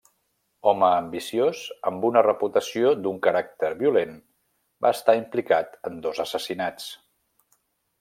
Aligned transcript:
Home 0.69 0.87
ambiciós, 1.01 1.61
amb 1.91 2.07
una 2.09 2.23
reputació 2.29 2.95
d'un 3.03 3.21
caràcter 3.29 3.71
violent, 3.85 4.19
va 4.87 4.95
estar 5.01 5.19
implicat 5.23 5.81
en 5.93 6.05
dos 6.09 6.27
assassinats. 6.29 6.93